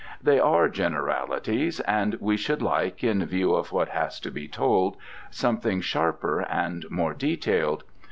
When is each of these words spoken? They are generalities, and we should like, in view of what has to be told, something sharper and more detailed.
They 0.19 0.39
are 0.39 0.67
generalities, 0.67 1.79
and 1.81 2.15
we 2.19 2.35
should 2.35 2.59
like, 2.63 3.03
in 3.03 3.23
view 3.23 3.53
of 3.53 3.71
what 3.71 3.89
has 3.89 4.19
to 4.21 4.31
be 4.31 4.47
told, 4.47 4.97
something 5.29 5.79
sharper 5.79 6.39
and 6.41 6.89
more 6.89 7.13
detailed. 7.13 7.83